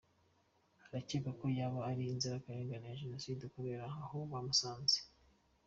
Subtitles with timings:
[0.81, 4.99] Harakekwa ko yaba ari inzirakarengane ya Jenoside kubera aho bamusanze.